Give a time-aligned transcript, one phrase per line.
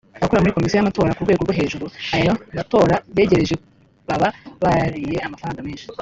[0.19, 1.85] Abakora muri Comission y’amatora kurwego rwo hejuru
[2.19, 3.55] iyo amatora yegereje
[4.07, 4.27] baba
[4.61, 5.85] bariye amafaranga menshi